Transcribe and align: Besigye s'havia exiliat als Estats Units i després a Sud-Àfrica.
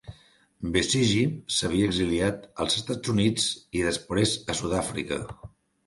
Besigye 0.77 1.25
s'havia 1.57 1.91
exiliat 1.91 2.49
als 2.67 2.81
Estats 2.83 3.15
Units 3.17 3.47
i 3.81 3.87
després 3.93 4.37
a 4.57 4.61
Sud-Àfrica. 4.65 5.25